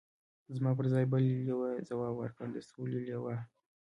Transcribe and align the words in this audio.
زما 0.55 0.71
پر 0.77 0.85
ځای 0.93 1.05
بل 1.11 1.23
یوه 1.51 1.69
ځواب 1.89 2.13
ورکړ: 2.17 2.47
د 2.53 2.57
سولې 2.71 2.99
لوا. 3.09 3.35